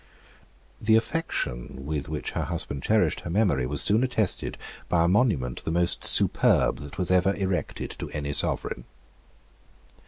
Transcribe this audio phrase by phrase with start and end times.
[0.81, 4.57] The affection with which her husband cherished her memory was soon attested
[4.89, 8.85] by a monument the most superb that was ever erected to any sovereign.